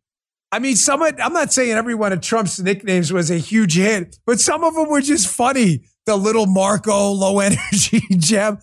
I 0.51 0.59
mean, 0.59 0.75
some 0.75 1.01
of, 1.01 1.13
I'm 1.21 1.33
not 1.33 1.53
saying 1.53 1.71
every 1.71 1.95
one 1.95 2.11
of 2.11 2.21
Trump's 2.21 2.59
nicknames 2.59 3.13
was 3.13 3.31
a 3.31 3.37
huge 3.37 3.75
hit, 3.77 4.17
but 4.25 4.39
some 4.39 4.63
of 4.63 4.75
them 4.75 4.89
were 4.89 5.01
just 5.01 5.27
funny. 5.27 5.85
The 6.05 6.17
little 6.17 6.45
Marco 6.45 7.11
low 7.11 7.39
energy 7.41 8.01
Jeb. 8.17 8.59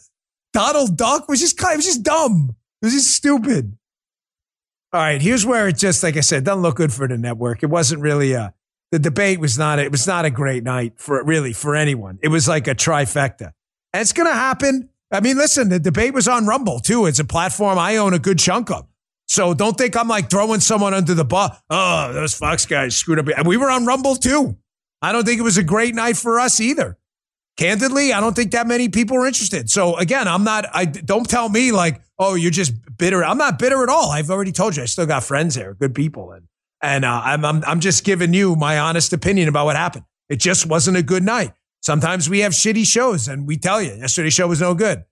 Donald 0.52 0.96
Duck 0.96 1.28
was 1.28 1.40
just 1.40 1.56
kind 1.56 1.78
of, 1.78 1.84
just 1.84 2.02
dumb. 2.02 2.54
It 2.82 2.86
was 2.86 2.94
just 2.94 3.10
stupid. 3.10 3.76
All 4.92 5.00
right, 5.00 5.20
here's 5.20 5.44
where 5.44 5.68
it 5.68 5.76
just, 5.76 6.02
like 6.02 6.16
I 6.16 6.20
said, 6.20 6.44
doesn't 6.44 6.62
look 6.62 6.76
good 6.76 6.92
for 6.92 7.06
the 7.06 7.18
network. 7.18 7.62
It 7.62 7.66
wasn't 7.66 8.00
really 8.00 8.32
a, 8.32 8.54
the 8.90 8.98
debate 8.98 9.38
was 9.38 9.58
not, 9.58 9.78
it 9.78 9.90
was 9.90 10.06
not 10.06 10.24
a 10.24 10.30
great 10.30 10.64
night 10.64 10.94
for 10.96 11.22
really 11.24 11.52
for 11.52 11.76
anyone. 11.76 12.18
It 12.22 12.28
was 12.28 12.48
like 12.48 12.66
a 12.68 12.74
trifecta. 12.74 13.52
And 13.92 14.00
it's 14.00 14.12
going 14.12 14.28
to 14.28 14.34
happen. 14.34 14.88
I 15.10 15.20
mean, 15.20 15.36
listen, 15.36 15.68
the 15.68 15.78
debate 15.78 16.12
was 16.12 16.28
on 16.28 16.46
Rumble 16.46 16.80
too. 16.80 17.06
It's 17.06 17.18
a 17.18 17.24
platform 17.24 17.78
I 17.78 17.96
own 17.96 18.14
a 18.14 18.18
good 18.18 18.38
chunk 18.38 18.70
of. 18.70 18.86
So 19.26 19.54
don't 19.54 19.76
think 19.76 19.96
I'm 19.96 20.08
like 20.08 20.30
throwing 20.30 20.60
someone 20.60 20.94
under 20.94 21.14
the 21.14 21.24
bus. 21.24 21.56
Oh, 21.70 22.12
those 22.12 22.34
Fox 22.34 22.66
guys 22.66 22.96
screwed 22.96 23.18
up. 23.18 23.26
And 23.36 23.46
we 23.46 23.56
were 23.56 23.70
on 23.70 23.86
Rumble 23.86 24.16
too. 24.16 24.56
I 25.00 25.12
don't 25.12 25.24
think 25.24 25.38
it 25.38 25.44
was 25.44 25.58
a 25.58 25.62
great 25.62 25.94
night 25.94 26.16
for 26.16 26.40
us 26.40 26.60
either. 26.60 26.98
Candidly, 27.56 28.12
I 28.12 28.20
don't 28.20 28.34
think 28.34 28.52
that 28.52 28.66
many 28.66 28.88
people 28.88 29.16
are 29.16 29.26
interested. 29.26 29.68
So 29.68 29.96
again, 29.96 30.28
I'm 30.28 30.44
not, 30.44 30.66
I 30.72 30.84
don't 30.84 31.28
tell 31.28 31.48
me 31.48 31.72
like, 31.72 32.00
oh, 32.18 32.34
you're 32.34 32.50
just 32.50 32.72
bitter. 32.96 33.24
I'm 33.24 33.38
not 33.38 33.58
bitter 33.58 33.82
at 33.82 33.88
all. 33.88 34.10
I've 34.10 34.30
already 34.30 34.52
told 34.52 34.76
you, 34.76 34.82
I 34.82 34.86
still 34.86 35.06
got 35.06 35.24
friends 35.24 35.56
there, 35.56 35.74
good 35.74 35.94
people. 35.94 36.32
And, 36.32 36.46
and 36.80 37.04
uh, 37.04 37.20
I'm, 37.24 37.44
I'm, 37.44 37.64
I'm 37.64 37.80
just 37.80 38.04
giving 38.04 38.32
you 38.32 38.56
my 38.56 38.78
honest 38.78 39.12
opinion 39.12 39.48
about 39.48 39.64
what 39.66 39.76
happened. 39.76 40.04
It 40.28 40.36
just 40.36 40.66
wasn't 40.66 40.96
a 40.96 41.02
good 41.02 41.22
night. 41.22 41.52
Sometimes 41.88 42.28
we 42.28 42.40
have 42.40 42.52
shitty 42.52 42.86
shows 42.86 43.28
and 43.28 43.46
we 43.46 43.56
tell 43.56 43.80
you 43.80 43.94
yesterday's 43.94 44.34
show 44.34 44.46
was 44.46 44.60
no 44.60 44.74
good. 44.74 45.06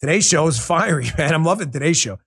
Today's 0.00 0.28
show 0.28 0.48
is 0.48 0.58
fiery, 0.66 1.06
man. 1.16 1.32
I'm 1.32 1.44
loving 1.44 1.70
today's 1.70 1.98
show. 1.98 2.18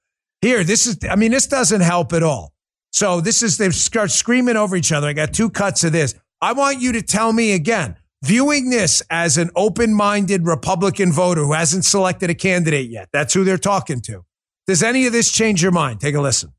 Here, 0.42 0.64
this 0.64 0.88
is, 0.88 1.00
I 1.04 1.18
mean, 1.18 1.32
this 1.32 1.48
doesn't 1.48 1.82
help 1.82 2.14
at 2.14 2.24
all. 2.24 2.54
So 2.94 3.20
this 3.20 3.44
is, 3.44 3.58
they 3.58 3.70
start 3.72 4.10
screaming 4.12 4.56
over 4.56 4.78
each 4.78 4.94
other. 4.94 5.10
I 5.10 5.12
got 5.12 5.34
two 5.34 5.50
cuts 5.50 5.84
of 5.84 5.92
this. 5.92 6.16
I 6.40 6.54
want 6.54 6.80
you 6.80 6.94
to 6.94 7.02
tell 7.02 7.34
me 7.34 7.52
again, 7.52 7.98
viewing 8.24 8.70
this 8.70 9.04
as 9.10 9.38
an 9.38 9.50
open 9.54 9.94
minded 9.94 10.46
Republican 10.46 11.12
voter 11.12 11.44
who 11.44 11.52
hasn't 11.52 11.84
selected 11.84 12.30
a 12.30 12.36
candidate 12.36 12.90
yet. 12.90 13.10
That's 13.12 13.34
who 13.34 13.44
they're 13.44 13.58
talking 13.58 14.00
to. 14.04 14.24
Does 14.66 14.82
any 14.82 15.08
of 15.08 15.12
this 15.12 15.30
change 15.30 15.62
your 15.62 15.74
mind? 15.74 16.00
Take 16.00 16.16
a 16.16 16.22
listen. 16.22 16.54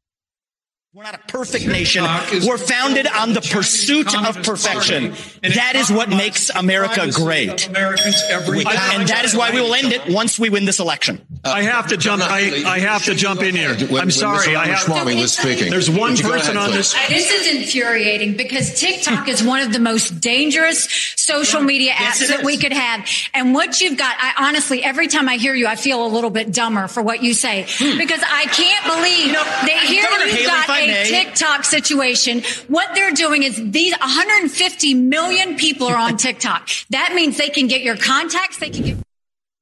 We're 0.93 1.05
not 1.05 1.15
a 1.15 1.19
perfect 1.19 1.69
nation. 1.69 2.03
We're 2.45 2.59
founded 2.59 3.07
on 3.07 3.33
the 3.33 3.41
pursuit 3.41 4.13
of 4.27 4.43
perfection. 4.43 5.15
That 5.41 5.75
is 5.77 5.89
what 5.89 6.09
makes 6.09 6.51
America 6.51 7.09
great. 7.13 7.69
And 7.69 9.07
that 9.07 9.23
is 9.25 9.37
why 9.37 9.53
we 9.53 9.61
will 9.61 9.73
end 9.73 9.93
it 9.93 10.13
once 10.13 10.37
we 10.37 10.51
win 10.51 10.65
this 10.65 10.81
election. 10.81 11.25
Uh, 11.45 11.51
I 11.51 11.63
have 11.63 11.87
to 11.87 11.97
jump. 11.97 12.23
I, 12.23 12.65
I 12.67 12.81
have 12.81 13.05
to 13.05 13.15
jump 13.15 13.41
in 13.41 13.55
here. 13.55 13.77
I'm 13.97 14.11
sorry. 14.11 14.57
I 14.57 14.67
Mr. 14.67 14.75
have. 14.75 14.89
Ramaswamy 14.89 15.21
was 15.21 15.33
speaking. 15.33 15.71
There's 15.71 15.89
one 15.89 16.11
Would 16.11 16.19
you 16.19 16.25
go 16.25 16.33
person 16.33 16.57
on 16.57 16.73
this. 16.73 16.93
Uh, 16.93 16.99
this 17.09 17.31
is 17.31 17.55
infuriating 17.55 18.37
because 18.37 18.79
TikTok 18.79 19.29
is 19.29 19.45
one 19.45 19.61
of 19.63 19.73
the 19.73 19.79
most 19.79 20.21
dangerous 20.21 20.89
social 21.17 21.63
media 21.63 21.93
apps 21.93 22.29
that 22.29 22.43
we 22.45 22.59
could 22.59 22.73
have. 22.73 23.09
And 23.33 23.55
what 23.55 23.81
you've 23.81 23.97
got, 23.97 24.17
I 24.19 24.49
honestly, 24.49 24.83
every 24.83 25.07
time 25.07 25.29
I 25.29 25.37
hear 25.37 25.55
you, 25.55 25.69
I 25.69 25.77
feel 25.77 26.05
a 26.05 26.09
little 26.09 26.31
bit 26.31 26.53
dumber 26.53 26.89
for 26.89 27.01
what 27.03 27.23
you 27.23 27.33
say 27.33 27.63
because 27.79 28.23
I 28.27 28.47
can't 28.51 28.85
believe 28.87 29.27
You 29.29 29.33
know, 29.35 29.45
that 29.45 29.85
here 29.87 30.03
you've 30.03 30.47
got 30.47 30.65
if 30.65 30.71
I 30.71 30.80
a 30.89 31.05
TikTok 31.05 31.65
situation. 31.65 32.43
What 32.69 32.95
they're 32.95 33.13
doing 33.13 33.43
is 33.43 33.61
these 33.71 33.93
150 33.99 34.95
million 34.95 35.57
people 35.57 35.87
are 35.87 35.97
on 35.97 36.17
TikTok. 36.17 36.69
That 36.91 37.13
means 37.15 37.37
they 37.37 37.49
can 37.51 37.67
get 37.67 37.83
your 37.83 37.97
contacts. 37.97 38.59
They 38.59 38.71
can 38.71 38.83
get 38.83 38.97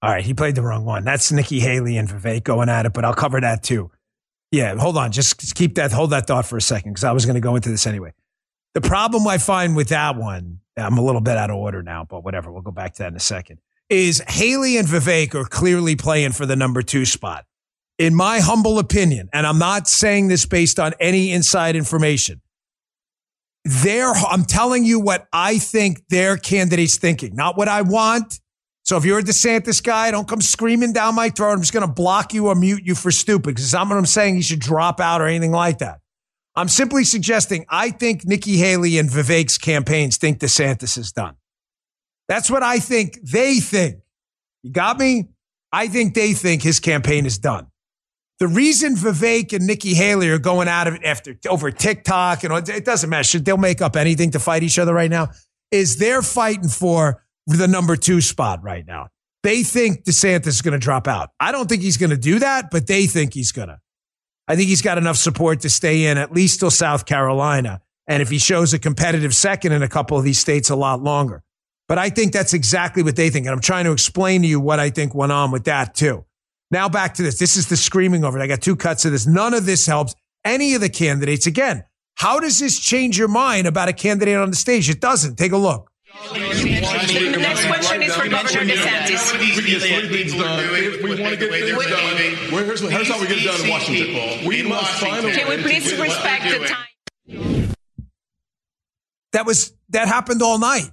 All 0.02 0.10
right, 0.10 0.24
he 0.24 0.34
played 0.34 0.54
the 0.54 0.62
wrong 0.62 0.84
one. 0.84 1.04
That's 1.04 1.32
Nikki 1.32 1.60
Haley 1.60 1.96
and 1.96 2.08
Vivek 2.08 2.44
going 2.44 2.68
at 2.68 2.86
it, 2.86 2.92
but 2.92 3.04
I'll 3.04 3.14
cover 3.14 3.40
that 3.40 3.62
too. 3.62 3.90
Yeah, 4.50 4.74
hold 4.76 4.96
on. 4.96 5.12
Just 5.12 5.40
just 5.40 5.54
keep 5.54 5.74
that, 5.74 5.92
hold 5.92 6.10
that 6.10 6.26
thought 6.26 6.46
for 6.46 6.56
a 6.56 6.62
second 6.62 6.92
because 6.92 7.04
I 7.04 7.12
was 7.12 7.26
going 7.26 7.34
to 7.34 7.40
go 7.40 7.56
into 7.56 7.68
this 7.68 7.86
anyway. 7.86 8.12
The 8.74 8.80
problem 8.80 9.26
I 9.26 9.38
find 9.38 9.74
with 9.74 9.88
that 9.88 10.16
one, 10.16 10.60
I'm 10.76 10.98
a 10.98 11.02
little 11.04 11.20
bit 11.20 11.36
out 11.36 11.50
of 11.50 11.56
order 11.56 11.82
now, 11.82 12.04
but 12.08 12.22
whatever. 12.22 12.52
We'll 12.52 12.62
go 12.62 12.70
back 12.70 12.94
to 12.94 13.02
that 13.02 13.08
in 13.08 13.16
a 13.16 13.20
second. 13.20 13.58
Is 13.90 14.22
Haley 14.28 14.76
and 14.76 14.86
Vivek 14.86 15.34
are 15.34 15.44
clearly 15.44 15.96
playing 15.96 16.32
for 16.32 16.46
the 16.46 16.56
number 16.56 16.82
two 16.82 17.04
spot. 17.04 17.44
In 17.98 18.14
my 18.14 18.38
humble 18.38 18.78
opinion, 18.78 19.28
and 19.32 19.46
I'm 19.46 19.58
not 19.58 19.88
saying 19.88 20.28
this 20.28 20.46
based 20.46 20.78
on 20.78 20.94
any 21.00 21.32
inside 21.32 21.74
information, 21.74 22.40
I'm 23.66 24.44
telling 24.44 24.84
you 24.84 25.00
what 25.00 25.26
I 25.32 25.58
think 25.58 26.06
their 26.08 26.36
candidate's 26.36 26.96
thinking, 26.96 27.34
not 27.34 27.56
what 27.56 27.68
I 27.68 27.82
want. 27.82 28.40
So 28.84 28.96
if 28.96 29.04
you're 29.04 29.18
a 29.18 29.22
DeSantis 29.22 29.82
guy, 29.82 30.10
don't 30.10 30.26
come 30.26 30.40
screaming 30.40 30.94
down 30.94 31.14
my 31.14 31.28
throat. 31.28 31.52
I'm 31.52 31.60
just 31.60 31.74
going 31.74 31.86
to 31.86 31.92
block 31.92 32.32
you 32.32 32.46
or 32.46 32.54
mute 32.54 32.82
you 32.84 32.94
for 32.94 33.10
stupid 33.10 33.56
because 33.56 33.74
I'm 33.74 33.92
I'm 33.92 34.06
saying. 34.06 34.36
You 34.36 34.42
should 34.42 34.60
drop 34.60 35.00
out 35.00 35.20
or 35.20 35.26
anything 35.26 35.52
like 35.52 35.78
that. 35.78 36.00
I'm 36.56 36.68
simply 36.68 37.04
suggesting 37.04 37.66
I 37.68 37.90
think 37.90 38.24
Nikki 38.24 38.56
Haley 38.56 38.96
and 38.98 39.10
Vivek's 39.10 39.58
campaigns 39.58 40.16
think 40.16 40.38
DeSantis 40.38 40.96
is 40.96 41.12
done. 41.12 41.36
That's 42.28 42.50
what 42.50 42.62
I 42.62 42.78
think 42.78 43.18
they 43.22 43.56
think. 43.60 43.98
You 44.62 44.72
got 44.72 44.98
me? 44.98 45.28
I 45.70 45.88
think 45.88 46.14
they 46.14 46.32
think 46.32 46.62
his 46.62 46.80
campaign 46.80 47.26
is 47.26 47.38
done. 47.38 47.66
The 48.38 48.48
reason 48.48 48.94
Vivek 48.94 49.52
and 49.52 49.66
Nikki 49.66 49.94
Haley 49.94 50.28
are 50.30 50.38
going 50.38 50.68
out 50.68 50.86
of 50.86 50.94
it 50.94 51.04
after 51.04 51.36
over 51.48 51.70
TikTok 51.72 52.44
and 52.44 52.68
it 52.68 52.84
doesn't 52.84 53.10
matter. 53.10 53.38
They'll 53.40 53.56
make 53.56 53.82
up 53.82 53.96
anything 53.96 54.30
to 54.32 54.38
fight 54.38 54.62
each 54.62 54.78
other 54.78 54.94
right 54.94 55.10
now. 55.10 55.30
Is 55.70 55.98
they're 55.98 56.22
fighting 56.22 56.68
for 56.68 57.24
the 57.46 57.66
number 57.66 57.96
two 57.96 58.20
spot 58.20 58.62
right 58.62 58.86
now. 58.86 59.08
They 59.42 59.62
think 59.62 60.04
DeSantis 60.04 60.46
is 60.46 60.62
going 60.62 60.72
to 60.72 60.78
drop 60.78 61.08
out. 61.08 61.30
I 61.40 61.52
don't 61.52 61.68
think 61.68 61.82
he's 61.82 61.96
going 61.96 62.10
to 62.10 62.16
do 62.16 62.38
that, 62.38 62.70
but 62.70 62.86
they 62.86 63.06
think 63.06 63.34
he's 63.34 63.52
going 63.52 63.68
to. 63.68 63.78
I 64.46 64.56
think 64.56 64.68
he's 64.68 64.82
got 64.82 64.98
enough 64.98 65.16
support 65.16 65.60
to 65.60 65.70
stay 65.70 66.06
in 66.06 66.16
at 66.16 66.32
least 66.32 66.60
till 66.60 66.70
South 66.70 67.06
Carolina. 67.06 67.80
And 68.06 68.22
if 68.22 68.30
he 68.30 68.38
shows 68.38 68.72
a 68.72 68.78
competitive 68.78 69.34
second 69.34 69.72
in 69.72 69.82
a 69.82 69.88
couple 69.88 70.16
of 70.16 70.24
these 70.24 70.38
states, 70.38 70.70
a 70.70 70.76
lot 70.76 71.02
longer. 71.02 71.42
But 71.86 71.98
I 71.98 72.10
think 72.10 72.32
that's 72.32 72.54
exactly 72.54 73.02
what 73.02 73.16
they 73.16 73.30
think. 73.30 73.46
And 73.46 73.52
I'm 73.52 73.60
trying 73.60 73.84
to 73.84 73.92
explain 73.92 74.42
to 74.42 74.48
you 74.48 74.60
what 74.60 74.80
I 74.80 74.90
think 74.90 75.14
went 75.14 75.32
on 75.32 75.50
with 75.50 75.64
that 75.64 75.94
too. 75.94 76.24
Now 76.70 76.88
back 76.88 77.14
to 77.14 77.22
this. 77.22 77.38
This 77.38 77.56
is 77.56 77.68
the 77.68 77.76
screaming 77.76 78.24
over 78.24 78.38
it. 78.38 78.42
I 78.42 78.46
got 78.46 78.60
two 78.60 78.76
cuts 78.76 79.04
of 79.04 79.12
this. 79.12 79.26
None 79.26 79.54
of 79.54 79.64
this 79.64 79.86
helps 79.86 80.14
any 80.44 80.74
of 80.74 80.80
the 80.80 80.88
candidates. 80.88 81.46
Again, 81.46 81.84
how 82.16 82.40
does 82.40 82.58
this 82.58 82.78
change 82.78 83.18
your 83.18 83.28
mind 83.28 83.66
about 83.66 83.88
a 83.88 83.92
candidate 83.92 84.36
on 84.36 84.50
the 84.50 84.56
stage? 84.56 84.90
It 84.90 85.00
doesn't. 85.00 85.36
Take 85.36 85.52
a 85.52 85.56
look. 85.56 85.90
The 86.32 87.36
next 87.38 87.66
question 87.66 88.02
is 88.02 88.14
for 88.14 88.28
Governor 88.28 88.64
DeSantis. 88.64 89.38
We 89.38 89.52
can 89.52 89.64
get 89.64 89.82
three 89.82 90.08
things 90.08 90.34
done. 90.34 90.58
If 90.72 91.02
we 91.02 91.10
want 91.10 91.34
to 91.34 91.36
get 91.36 91.50
things 91.50 91.86
done, 91.86 92.52
well, 92.52 92.64
here's, 92.64 92.80
here's 92.80 93.08
how 93.08 93.20
we 93.20 93.28
get 93.28 93.38
it 93.38 93.44
done 93.44 93.60
in 93.62 93.70
Washington. 93.70 94.48
We 94.48 94.62
must 94.62 95.00
find 95.00 95.24
a 95.24 95.28
way 95.28 95.34
Can 95.34 95.48
we 95.48 95.62
please 95.62 95.98
respect 95.98 96.44
the 96.44 96.66
time? 96.66 97.74
That 99.32 99.46
was 99.46 99.72
that 99.90 100.08
happened 100.08 100.42
all 100.42 100.58
night. 100.58 100.90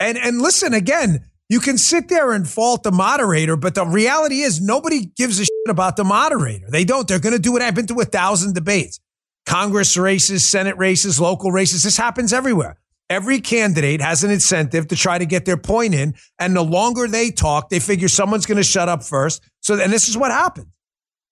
And 0.00 0.18
and 0.18 0.42
listen 0.42 0.74
again, 0.74 1.24
you 1.52 1.60
can 1.60 1.76
sit 1.76 2.08
there 2.08 2.32
and 2.32 2.48
fault 2.48 2.82
the 2.82 2.90
moderator, 2.90 3.56
but 3.56 3.74
the 3.74 3.84
reality 3.84 4.40
is 4.40 4.58
nobody 4.58 5.04
gives 5.04 5.38
a 5.38 5.44
shit 5.44 5.68
about 5.68 5.96
the 5.96 6.02
moderator. 6.02 6.64
They 6.70 6.82
don't. 6.82 7.06
They're 7.06 7.18
going 7.18 7.34
to 7.34 7.38
do 7.38 7.54
it. 7.58 7.62
I've 7.62 7.74
been 7.74 7.86
to 7.88 8.00
a 8.00 8.06
thousand 8.06 8.54
debates, 8.54 9.00
Congress 9.44 9.98
races, 9.98 10.46
Senate 10.46 10.78
races, 10.78 11.20
local 11.20 11.52
races. 11.52 11.82
This 11.82 11.98
happens 11.98 12.32
everywhere. 12.32 12.78
Every 13.10 13.38
candidate 13.38 14.00
has 14.00 14.24
an 14.24 14.30
incentive 14.30 14.88
to 14.88 14.96
try 14.96 15.18
to 15.18 15.26
get 15.26 15.44
their 15.44 15.58
point 15.58 15.92
in, 15.92 16.14
and 16.38 16.56
the 16.56 16.64
longer 16.64 17.06
they 17.06 17.30
talk, 17.30 17.68
they 17.68 17.80
figure 17.80 18.08
someone's 18.08 18.46
going 18.46 18.56
to 18.56 18.64
shut 18.64 18.88
up 18.88 19.04
first. 19.04 19.42
So, 19.60 19.78
and 19.78 19.92
this 19.92 20.08
is 20.08 20.16
what 20.16 20.30
happened. 20.30 20.68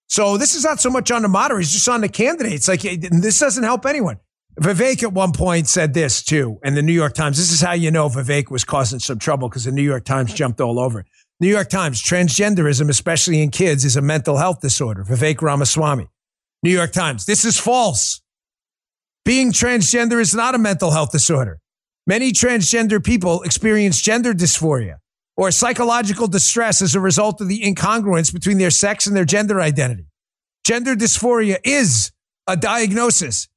So 0.09 0.37
this 0.37 0.55
is 0.55 0.65
not 0.65 0.81
so 0.81 0.91
much 0.91 1.11
on 1.11 1.23
the 1.23 1.29
moderators, 1.29 1.73
just 1.73 1.89
on 1.89 2.03
the 2.03 2.11
candidates. 2.11 2.69
Like 2.69 2.83
this 2.83 3.39
doesn't 3.39 3.65
help 3.65 3.87
anyone. 3.87 4.19
Vivek 4.61 5.03
at 5.03 5.15
one 5.15 5.33
point 5.33 5.69
said 5.69 5.95
this 5.95 6.23
too, 6.23 6.59
and 6.63 6.77
the 6.77 6.83
New 6.83 6.93
York 6.93 7.15
Times. 7.15 7.39
This 7.39 7.51
is 7.51 7.63
how 7.63 7.73
you 7.73 7.91
know 7.91 8.11
Vivek 8.11 8.51
was 8.51 8.63
causing 8.63 8.99
some 8.99 9.19
trouble 9.19 9.49
because 9.49 9.65
the 9.65 9.73
New 9.73 9.83
York 9.83 10.05
Times 10.05 10.35
jumped 10.35 10.61
all 10.61 10.79
over. 10.79 11.07
New 11.41 11.49
York 11.49 11.71
Times: 11.71 12.03
Transgenderism, 12.03 12.91
especially 12.91 13.41
in 13.43 13.51
kids, 13.51 13.87
is 13.87 13.97
a 13.97 14.03
mental 14.03 14.37
health 14.37 14.61
disorder. 14.61 15.03
Vivek 15.03 15.41
Ramaswamy. 15.41 16.09
New 16.63 16.71
York 16.71 16.93
Times: 16.93 17.25
This 17.25 17.47
is 17.47 17.59
false. 17.59 18.21
Being 19.25 19.51
transgender 19.51 20.21
is 20.21 20.35
not 20.35 20.55
a 20.55 20.59
mental 20.59 20.91
health 20.91 21.11
disorder. 21.11 21.59
Many 22.07 22.31
transgender 22.33 23.03
people 23.03 23.41
experience 23.43 24.03
gender 24.03 24.35
dysphoria 24.35 24.97
or 25.39 25.51
psychological 25.51 26.27
distress 26.27 26.83
as 26.83 26.95
a 26.95 27.01
result 27.01 27.41
of 27.41 27.49
the 27.49 27.63
incongruence 27.63 28.31
between 28.31 28.59
their 28.59 28.71
sex 28.71 29.07
and 29.07 29.17
their 29.17 29.25
gender 29.25 29.61
identity. 29.61 30.05
Gender 30.65 30.95
dysphoria 30.95 31.57
is 31.65 32.13
a 32.47 32.59
diagnosis 32.59 33.49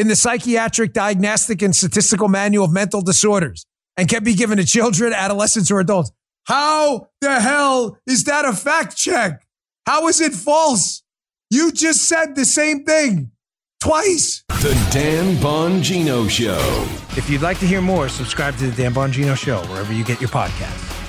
in 0.00 0.08
the 0.08 0.16
Psychiatric 0.16 0.94
Diagnostic 0.94 1.60
and 1.60 1.76
Statistical 1.76 2.26
Manual 2.26 2.64
of 2.64 2.72
Mental 2.72 3.02
Disorders 3.02 3.66
and 3.98 4.08
can 4.08 4.24
be 4.24 4.32
given 4.32 4.56
to 4.56 4.64
children, 4.64 5.12
adolescents, 5.12 5.70
or 5.70 5.78
adults. 5.78 6.10
How 6.44 7.08
the 7.20 7.38
hell 7.38 7.98
is 8.06 8.24
that 8.24 8.46
a 8.46 8.54
fact 8.54 8.96
check? 8.96 9.46
How 9.84 10.08
is 10.08 10.22
it 10.22 10.32
false? 10.32 11.02
You 11.50 11.70
just 11.70 12.08
said 12.08 12.34
the 12.34 12.46
same 12.46 12.84
thing 12.84 13.32
twice. 13.82 14.42
The 14.48 14.72
Dan 14.90 15.36
Bongino 15.36 16.30
Show. 16.30 16.88
If 17.18 17.28
you'd 17.28 17.42
like 17.42 17.58
to 17.58 17.66
hear 17.66 17.82
more, 17.82 18.08
subscribe 18.08 18.56
to 18.56 18.70
the 18.70 18.82
Dan 18.82 18.94
Bongino 18.94 19.36
Show 19.36 19.60
wherever 19.64 19.92
you 19.92 20.02
get 20.02 20.18
your 20.18 20.30
podcasts. 20.30 20.99